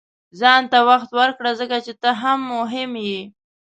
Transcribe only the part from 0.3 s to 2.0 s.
•ځان ته وخت ورکړه، ځکه چې